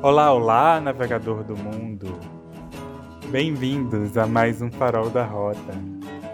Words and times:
Olá, 0.00 0.32
olá, 0.32 0.80
navegador 0.80 1.42
do 1.42 1.56
mundo! 1.56 2.06
Bem-vindos 3.30 4.16
a 4.16 4.28
mais 4.28 4.62
um 4.62 4.70
Farol 4.70 5.10
da 5.10 5.24
Rota, 5.24 5.74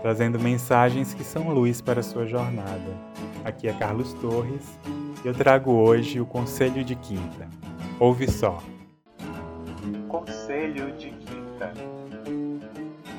trazendo 0.03 0.39
mensagens 0.39 1.15
que 1.15 1.25
são 1.25 1.49
luz 1.49 1.81
para 1.81 2.01
a 2.01 2.03
sua 2.03 2.27
jornada. 2.27 2.95
Aqui 3.43 3.67
é 3.67 3.73
Carlos 3.73 4.13
Torres 4.15 4.79
e 5.25 5.29
eu 5.29 5.33
trago 5.33 5.73
hoje 5.73 6.21
o 6.21 6.27
Conselho 6.27 6.85
de 6.85 6.95
Quinta. 6.95 7.49
Ouve 7.99 8.31
só. 8.31 8.63
Conselho 10.09 10.93
de 10.93 11.09
Quinta. 11.09 11.73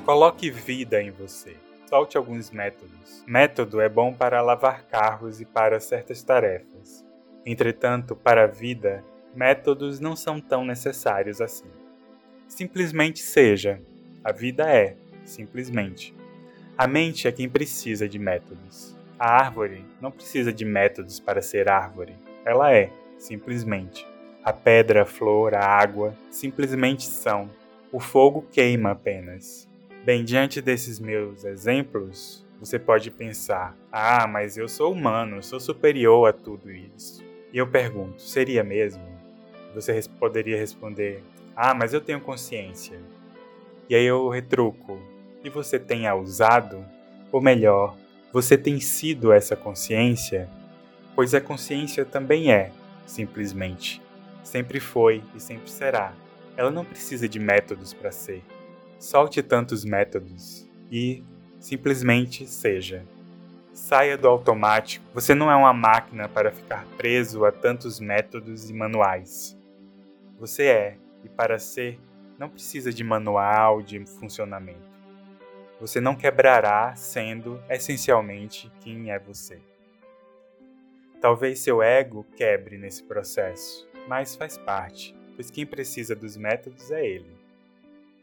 Coloque 0.05 0.51
vida 0.51 1.01
em 1.01 1.09
você. 1.09 1.57
Solte 1.89 2.17
alguns 2.17 2.51
métodos. 2.51 3.23
Método 3.25 3.81
é 3.81 3.89
bom 3.89 4.13
para 4.13 4.43
lavar 4.43 4.83
carros 4.83 5.41
e 5.41 5.45
para 5.45 5.79
certas 5.79 6.21
tarefas. 6.21 7.03
Entretanto, 7.43 8.15
para 8.15 8.43
a 8.43 8.47
vida, 8.47 9.03
métodos 9.35 9.99
não 9.99 10.15
são 10.15 10.39
tão 10.39 10.65
necessários 10.65 11.41
assim. 11.41 11.69
Simplesmente 12.47 13.19
seja. 13.19 13.81
A 14.23 14.31
vida 14.31 14.63
é, 14.67 14.95
simplesmente. 15.23 16.15
A 16.77 16.87
mente 16.87 17.27
é 17.27 17.31
quem 17.31 17.47
precisa 17.47 18.09
de 18.09 18.17
métodos. 18.17 18.95
A 19.19 19.31
árvore 19.31 19.85
não 20.01 20.11
precisa 20.11 20.51
de 20.51 20.65
métodos 20.65 21.19
para 21.19 21.41
ser 21.41 21.69
árvore. 21.69 22.15
Ela 22.43 22.73
é, 22.73 22.91
simplesmente. 23.17 24.07
A 24.43 24.51
pedra, 24.51 25.03
a 25.03 25.05
flor, 25.05 25.55
a 25.55 25.65
água 25.65 26.15
simplesmente 26.29 27.05
são. 27.05 27.49
O 27.91 27.99
fogo 27.99 28.45
queima 28.51 28.91
apenas. 28.91 29.67
Bem, 30.03 30.23
diante 30.23 30.61
desses 30.61 30.99
meus 30.99 31.43
exemplos, 31.45 32.45
você 32.59 32.77
pode 32.77 33.09
pensar: 33.09 33.75
ah, 33.91 34.27
mas 34.27 34.57
eu 34.57 34.67
sou 34.67 34.91
humano, 34.91 35.41
sou 35.41 35.59
superior 35.59 36.29
a 36.29 36.33
tudo 36.33 36.71
isso. 36.71 37.23
E 37.53 37.57
eu 37.57 37.67
pergunto: 37.67 38.21
seria 38.21 38.63
mesmo? 38.63 39.14
Você 39.75 40.01
poderia 40.19 40.57
responder: 40.57 41.21
Ah, 41.55 41.73
mas 41.73 41.93
eu 41.93 42.01
tenho 42.01 42.21
consciência. 42.21 42.99
E 43.89 43.95
aí 43.95 44.05
eu 44.05 44.29
retruco: 44.29 44.99
E 45.43 45.49
você 45.49 45.77
tem 45.77 46.07
a 46.07 46.15
usado? 46.15 46.83
Ou 47.31 47.41
melhor, 47.41 47.95
você 48.31 48.57
tem 48.57 48.79
sido 48.79 49.31
essa 49.31 49.55
consciência? 49.55 50.49
Pois 51.15 51.33
a 51.33 51.41
consciência 51.41 52.03
também 52.03 52.51
é, 52.51 52.71
simplesmente. 53.05 54.01
Sempre 54.43 54.79
foi 54.79 55.23
e 55.35 55.39
sempre 55.39 55.69
será. 55.69 56.13
Ela 56.57 56.71
não 56.71 56.85
precisa 56.85 57.27
de 57.27 57.39
métodos 57.39 57.93
para 57.93 58.11
ser. 58.11 58.43
Solte 58.99 59.41
tantos 59.43 59.83
métodos 59.83 60.65
e 60.91 61.23
simplesmente 61.59 62.47
seja. 62.47 63.03
Saia 63.73 64.17
do 64.17 64.27
automático. 64.27 65.05
Você 65.13 65.35
não 65.35 65.51
é 65.51 65.55
uma 65.55 65.73
máquina 65.73 66.29
para 66.29 66.51
ficar 66.51 66.85
preso 66.97 67.43
a 67.43 67.51
tantos 67.51 67.99
métodos 67.99 68.69
e 68.69 68.73
manuais. 68.73 69.57
Você 70.39 70.63
é, 70.65 70.97
e 71.23 71.29
para 71.29 71.57
ser, 71.57 71.99
não 72.37 72.49
precisa 72.49 72.91
de 72.91 73.03
manual 73.03 73.81
de 73.81 74.05
funcionamento. 74.05 74.93
Você 75.79 76.01
não 76.01 76.15
quebrará 76.15 76.95
sendo 76.95 77.61
essencialmente 77.69 78.71
quem 78.81 79.11
é 79.11 79.19
você. 79.19 79.59
Talvez 81.21 81.59
seu 81.59 81.81
ego 81.81 82.25
quebre 82.35 82.77
nesse 82.77 83.01
processo, 83.03 83.89
mas 84.07 84.35
faz 84.35 84.57
parte, 84.57 85.15
pois 85.35 85.49
quem 85.49 85.65
precisa 85.65 86.15
dos 86.15 86.35
métodos 86.35 86.91
é 86.91 87.05
ele. 87.05 87.35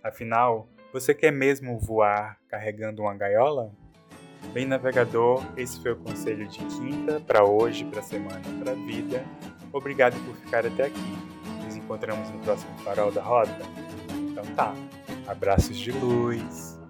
Afinal, 0.03 0.69
você 0.93 1.15
quer 1.15 1.33
mesmo 1.33 1.79
voar 1.79 2.39
carregando 2.49 3.03
uma 3.03 3.15
gaiola? 3.15 3.73
Bem, 4.53 4.67
navegador, 4.67 5.43
esse 5.57 5.81
foi 5.81 5.93
o 5.93 5.97
conselho 5.97 6.47
de 6.47 6.59
quinta 6.59 7.21
para 7.21 7.45
hoje, 7.45 7.85
para 7.87 8.03
semana, 8.03 8.43
para 8.63 8.75
vida. 8.75 9.25
Obrigado 9.73 10.15
por 10.27 10.35
ficar 10.37 10.67
até 10.67 10.85
aqui 10.85 11.33
encontramos 11.83 12.31
no 12.31 12.39
próximo 12.41 12.77
Farol 12.79 13.11
da 13.13 13.23
Rota? 13.23 13.59
Então 14.31 14.45
tá. 14.55 14.75
Abraços 15.27 15.77
de 15.77 15.93
luz. 15.93 16.82